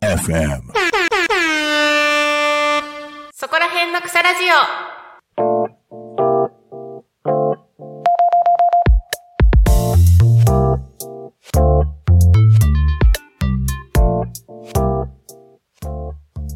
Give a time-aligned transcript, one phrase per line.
[0.00, 0.62] FM.
[3.32, 4.54] そこら辺の草ラジオ。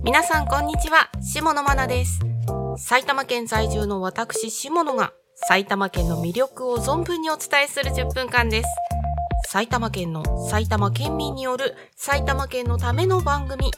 [0.05, 2.36] 皆さんこんにちは、下野真奈です。
[2.79, 8.69] 埼玉県在住の私下野が埼玉県の魅力を存分にお伝えする10分間です。
[9.49, 13.71] 埼玉県の埼玉県民による埼玉県のための番組。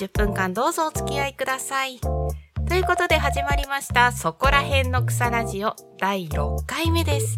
[0.00, 1.98] 10分間どうぞお付き合いください。
[2.68, 7.36] ということで始まりました、そこら辺の草ラジオ第6回目です。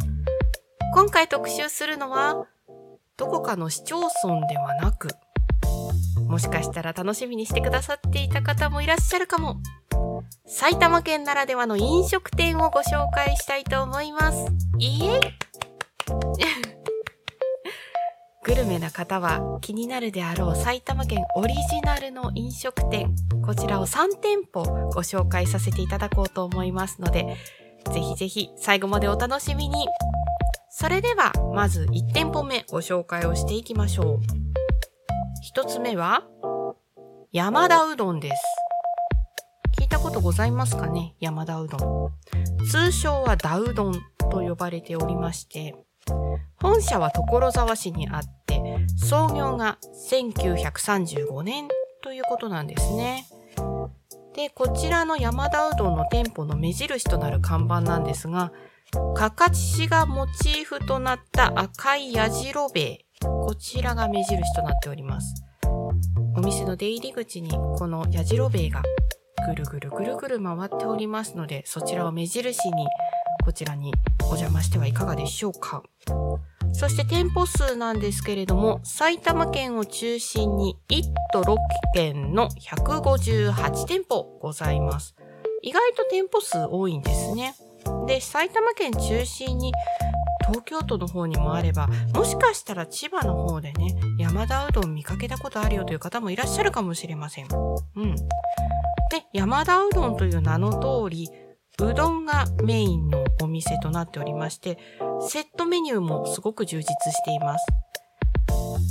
[0.92, 2.47] 今回特集するのは、
[3.17, 5.09] どこかの市町村ではなく、
[6.30, 9.61] もしかしたら楽しみにしてくださっていた方もいらっしゃるかも。
[10.47, 14.47] 埼玉県ならではの飲食店をご紹介したいと思います。
[14.79, 15.20] いえい
[18.45, 23.12] グルメな方は気になるであろう埼玉県オリジナルの飲食店、
[23.45, 27.36] こちらを3店舗ご紹介させていただこうと思いますので、
[27.92, 29.89] ぜひぜひ最後までお楽しみに。
[30.69, 34.50] それでは、まず1店舗目ご紹介をしていきましょう。
[35.53, 36.23] 1つ目は、
[37.33, 38.43] 山田うどんです。
[39.81, 41.17] 聞いたことございますかね？
[41.19, 42.12] 山田うどん。
[42.67, 43.95] 通称はダウ丼
[44.31, 45.75] と呼ばれておりまして、
[46.62, 48.62] 本社は所沢市にあって、
[48.97, 49.79] 創業が
[50.12, 51.67] 1935年
[52.05, 53.27] ということなんですね。
[54.37, 58.53] で、こちらの山田うどんの店舗の目印となる看板なんですが、
[59.17, 63.05] かかちしがモチーフとなった赤いやじろべ。
[63.21, 65.45] こちらが目印となっております。
[66.37, 68.83] お店の出入り口にこのやじろべえが
[69.47, 72.87] ぐるぐるぐるぐる回っておりますので、そちらを目印に
[73.45, 75.83] こちらにお邪魔してはいかがでしょうか。
[76.73, 81.57] そして店舗数なんですけれども、埼玉県を中心に1都6
[81.95, 85.17] 県の158店舗ございます。
[85.63, 87.55] 意外と店舗数多いんですね。
[88.07, 89.73] で、埼玉県中心に
[90.50, 97.46] 東京都の方にもあれば、もしかしたら千葉の方でね、山田うどん見かけたことあるよという方もいらっしゃるかもしれません。
[97.96, 98.16] うん。
[98.16, 98.24] で、
[99.33, 101.30] 山田うどんという名の通り、
[101.80, 104.78] うどんがメインのお店となっておりまして、
[105.28, 107.67] セットメニューもすごく充実しています。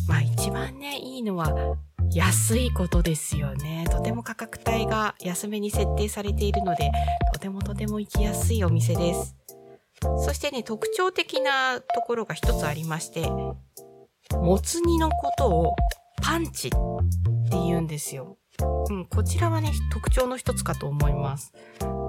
[0.07, 1.75] まあ一番ね、いいのは
[2.11, 3.85] 安いことですよね。
[3.91, 6.89] とても価格帯が安めに設定されているので、
[7.33, 9.38] とてもとても行きやすいお店です。
[10.17, 15.75] そしてね、特徴的なところが一つありまして、もつ煮のことを
[16.21, 16.77] パンチって
[17.51, 18.37] 言うんですよ。
[18.89, 21.53] うん、こちらはね、特徴の一つかと思います。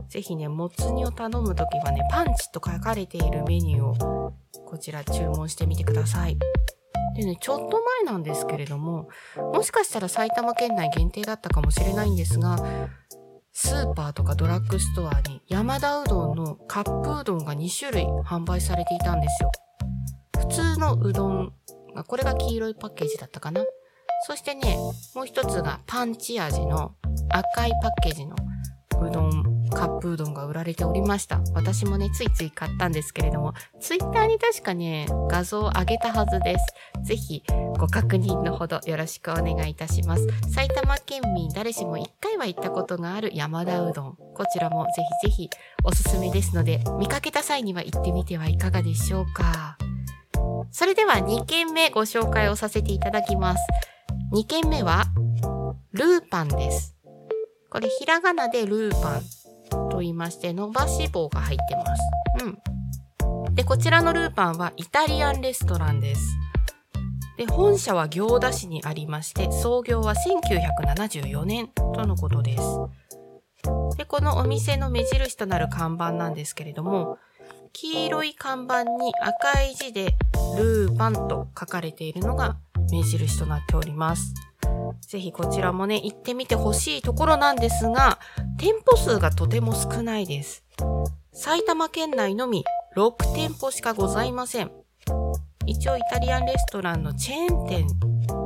[0.09, 4.35] ぜひね、もつ煮を頼むときはね、パンチと書かれているメニューを
[4.67, 6.37] こちら注文してみてください。
[7.17, 12.57] でね、ちょっと前なんですけれども、もしかしたら埼玉県内限定だったかもしれないんですが、
[13.53, 19.51] スーパーとかドラッグストアに山田うどんのカップうどんが2種類販売されていたんですよ。
[20.39, 21.53] 普通のうどん、
[21.95, 23.65] がこれが黄色いパッケージだったかな。
[24.27, 24.77] そしてね、
[25.15, 26.95] もう一つがパンチ味の
[27.31, 28.37] 赤いパッケージの
[29.03, 29.40] うどん、
[29.71, 31.41] カップうどんが売られておりました。
[31.55, 36.67] 私もね、ついつい買ったんですけれども、ツイッターに確かね、画像を上げたはずです。
[37.03, 37.43] ぜひ、
[37.79, 40.27] ご確認のほどよろしくお願いいたします。
[40.53, 44.17] 埼玉県民誰しも一回は行ったことがある山田うどん。
[44.35, 45.51] こちらもぜひぜひ
[45.85, 49.79] おすすめですので、見かけた際には行ってみてはいかがでしょうか。
[50.73, 53.61] それでは2軒目ご紹介をさせていただきます。
[54.33, 55.05] 2軒目は、
[55.93, 56.97] ルーパンです。
[57.71, 59.23] これひらがなでルーパン
[60.01, 62.03] と言いまして、伸ばし棒が入ってます。
[62.45, 63.55] うん。
[63.55, 66.23] で、こちらのルーパンはイタリアンレストランです。
[67.37, 72.63] で、本社は行田市にありまして、創業は1974年とのことです。
[73.99, 77.19] で、このお店の目印となる看板なんですけれども、
[77.75, 80.17] 黄色い看板に赤い字で
[80.57, 82.57] ルーパンと書かれているのが
[82.91, 84.33] 目印となっております。
[85.01, 88.19] ぜひこちらもね、行ってみてほしいところなんですが、
[88.59, 90.65] 店舗数がとても少ないです。
[91.33, 92.65] 埼玉県内のみ
[92.97, 94.71] 6店舗しかございません。
[95.67, 97.87] 一応イタリアンレストランのチェーン店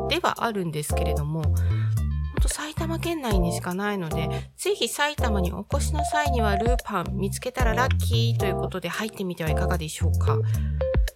[0.08, 1.54] ではあるんですけれども、ほん
[2.40, 10.38] と埼玉県内にしかないので、ぜひ埼玉にお越しの際にはルーパン見つけたらラッキーということで入ってみてはいかがでしょうか。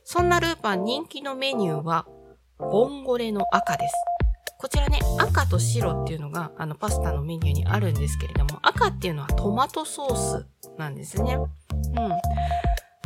[0.04, 2.06] そんなルーパン人気のメニューは、
[2.58, 3.94] ボンゴレの赤です。
[4.58, 10.46] こちらね、赤と白っていうのが、あの、パスタのメニューにあるんですけれども、赤っていうのはトマトソース
[10.76, 11.36] なんですね。
[11.36, 11.40] う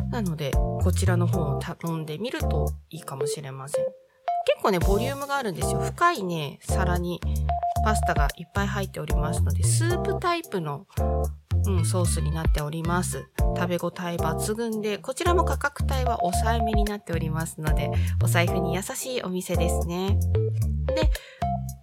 [0.07, 0.09] ん。
[0.09, 3.85] なので、こちらの方を頼んでみるといいかもしれません。
[4.45, 5.79] 結構ね、ボリュームがあるんですよ。
[5.79, 7.21] 深いね、皿に
[7.85, 10.87] パスタがいっぱい入っておりますので、スープタイプの、
[11.67, 13.29] うん、ソースになっております。
[13.55, 17.91] 食べ応え抜群で、こちらも価格帯は抑えめになっておりますので、
[18.23, 20.17] お財布に優しいお店ですね。
[20.95, 21.11] で、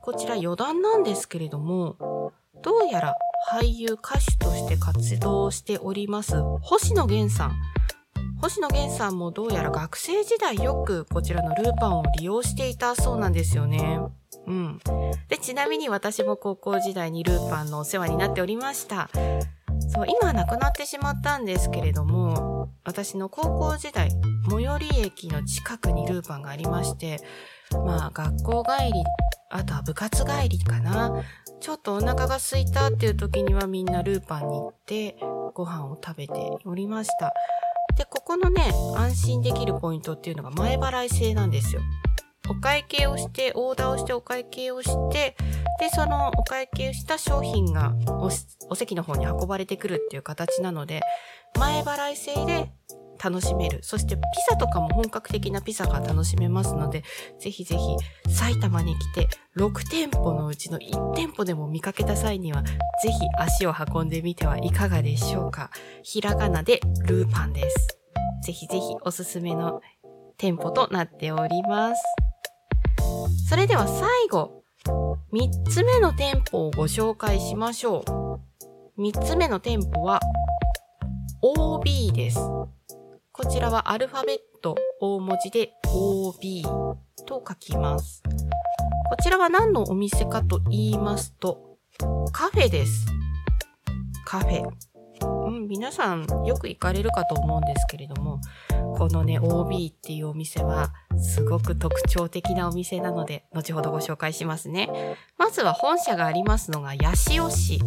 [0.02, 2.32] こちら余談なんですけれども、
[2.62, 3.14] どうやら
[3.50, 7.52] 俳優歌手として活動しております星野源さん。
[8.40, 14.00] 星野源さんもどうやら学生時代よくこちらのルーパンを利用していたそうなんですよね。
[14.46, 14.80] うん。
[15.28, 19.10] で、ちなみに私も高校時代にルーパンのお世話になっておりました。
[19.92, 24.10] そう、今は亡くなってしまったんですけれども、私の高校時代、
[24.50, 27.20] 最寄り駅の近くにルーパンがありまして、
[27.84, 29.04] まあ学校帰り、
[29.50, 31.22] あとは部活帰りかな。
[31.60, 35.16] ちょっとお腹が空いたっていう時にはみんなルーパンに行って
[35.54, 36.32] ご飯を食べて
[36.64, 37.32] おりました。
[37.96, 41.82] で、ここのね、安心できるポイントっていうのが前払い制なんですよ。
[42.48, 45.36] お会計をして、オーダーをしてお会計をして、
[45.78, 47.94] で、そのお会計した商品が
[48.68, 51.00] お席の方に運ばれてくるっていう形なので、
[51.58, 52.72] 前払い制で
[53.22, 53.80] 楽しめる。
[53.82, 57.02] そしてピザとかも本格的なピザが楽しめますので、
[57.38, 65.70] ぜひぜひ埼玉に来て6店舗のうちの1店舗でも見かけた際には、ぜひ足を運んでみてはいかがでしょうか。
[66.02, 67.98] ひらがなでルーパンです。
[68.42, 69.80] ぜひぜひおすすめの
[70.38, 72.02] 店舗となっております。
[73.48, 74.62] それでは最後、
[75.32, 78.04] 3つ目の店舗をご紹介しましょ
[78.96, 79.02] う。
[79.02, 80.20] 3つ目の店舗は
[81.42, 82.38] OB です。
[83.42, 86.62] こちらはアルファベット大文字で OB
[87.26, 88.22] と書きます。
[88.22, 91.78] こちらは何のお店かと言いますと、
[92.32, 93.06] カフェです。
[94.26, 94.62] カフェ。
[95.22, 98.42] うん、皆さんよく行かれるかと思うんですけれども、
[98.98, 105.16] このね、OB っていうお店はすごく特徴的なお店なので、後ほどご紹介しますね。
[105.38, 107.80] まずは本社がありますのが八潮市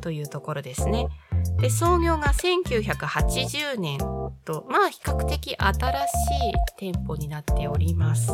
[0.00, 1.08] というところですね。
[1.58, 3.98] で、創業が1980年
[4.44, 6.12] と、まあ比較的新し
[6.50, 8.32] い店舗になっております。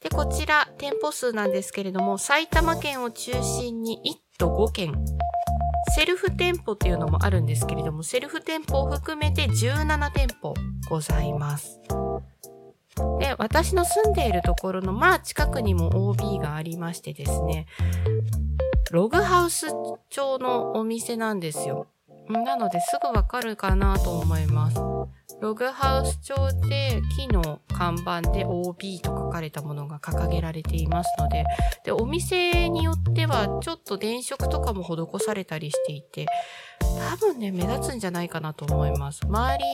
[0.00, 5.04] で、こちら店舗数なんですけれども、埼玉県を中心に1都5県、
[5.94, 10.54] セルフ店舗っていうのもあるんですけれども、セルフ店舗を含めて17店舗
[10.88, 11.80] ございます。
[13.18, 17.66] で、私の住んでいるところの、まあ近くにも OB がありましてですね、
[18.90, 19.66] ログハウス
[20.08, 21.86] 調のお店なんですよ。
[22.30, 24.76] なのですぐわかるかなと思います。
[25.40, 31.44] ログハウス調で木の看板で OB と書かれたものが掲げられていますので、
[31.82, 36.26] で、お店によってはちょっと電飾とかも施されたりしていて、
[37.10, 39.22] 多分ね、目立つんじゃないかなと思います。
[39.24, 39.64] 周り、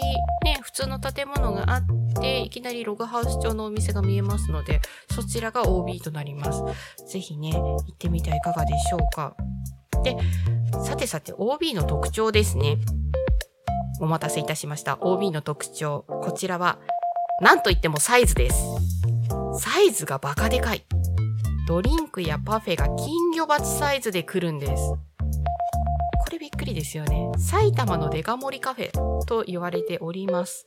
[0.50, 1.82] ね、普通の建物があっ
[2.20, 4.80] て、いきなりログハウス調のお店が見えますので、
[5.10, 6.62] そちらが OB となります。
[7.10, 9.34] ぜひね、行ってみてはいかがでしょうか？
[10.02, 10.16] で、
[10.84, 12.78] さてさて OB の特徴ですね。
[14.00, 14.98] お待たせいたしました。
[15.00, 16.04] OB の特徴。
[16.08, 16.78] こちらは、
[17.40, 18.56] なんといってもサイズです。
[19.58, 20.84] サイズがバカでかい。
[21.66, 24.92] ドリンクやパフェが金魚鉢サイズで来るんです。
[24.92, 27.30] これびっくりですよね。
[27.38, 28.90] 埼玉のデカ盛りカフェ
[29.26, 30.66] と言われております。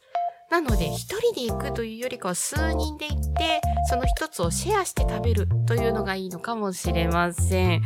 [0.49, 7.81] なので、一人で行くというよりかは数人で行って、その一つをシェアして食べるというのがいいのかもしれません。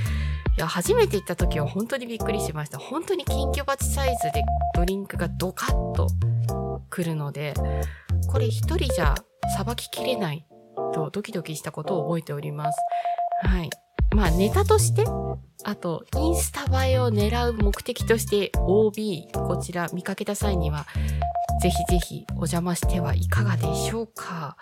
[0.55, 2.77] いや、初めて行った時は本当にびっくりしました。
[2.77, 4.43] 本当に金魚鉢サイズで
[4.75, 6.07] ドリンクがドカッと
[6.89, 7.55] 来るので、
[8.27, 9.15] これ一人じゃ
[9.57, 10.45] さばききれない
[10.93, 12.77] とドキドキしたことを覚えております。
[13.41, 13.69] はい。
[14.15, 15.05] まあネタとして、
[15.63, 20.85] あとインスタ映えを狙う目的として OB こちら見かけた際には、
[21.61, 24.57] ぜひぜひお邪魔してはいかがでしょうか。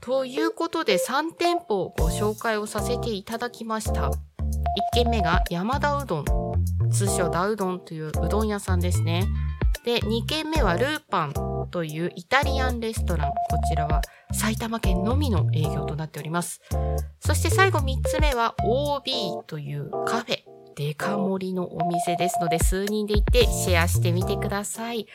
[0.00, 4.10] ということで3店舗をご紹介をさせていただきました。
[4.94, 6.24] 1軒目が山田うどん、
[6.90, 9.26] 通称ダウドンといううどん屋さんですね。
[9.84, 11.32] で、2軒目はルーパン
[11.70, 13.30] というイタリアンレストラン。
[13.30, 13.34] こ
[13.68, 14.02] ちらは
[14.32, 16.60] 埼玉県のみの営業となっております。
[17.20, 19.12] そして最後3つ目は OB
[19.46, 20.39] というカフェ。
[20.76, 25.06] デカ盛りのお店ですので数人で行ってシェアしてみてください。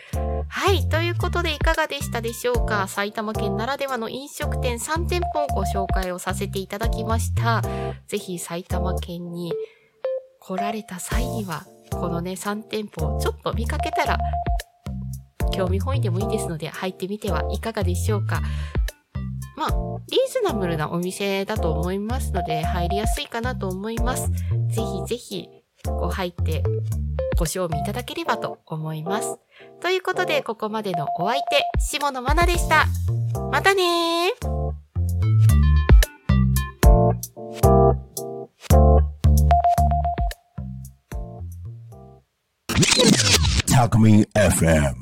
[0.48, 0.88] はい。
[0.90, 2.88] ということでいかがでしたでしょうか？
[2.88, 7.62] 埼玉県ならではの飲食店3店舗をご紹介をさせていただきました。
[8.08, 9.54] ぜひ埼玉県に
[10.40, 14.20] 来られた際には、このね、3店舗をちょっと見かけたら、
[15.52, 18.42] 興味本位でもいいですので入ってみてはいかがでしょうか？
[19.56, 19.70] まあ、
[20.10, 24.30] リーズナブルなお店だと思いますので、入りやすいかなと思います。
[24.30, 25.50] ぜひぜひ、
[25.86, 26.64] こう入って
[27.38, 29.38] ご賞味いただければと思います。
[29.82, 32.86] ということで、ここまでのお相手、下野愛菜でした。
[33.52, 34.56] またねー
[43.68, 44.96] Talk Me FM.